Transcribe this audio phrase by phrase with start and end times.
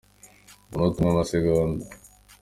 [0.69, 1.83] umunota umwe, amasegonda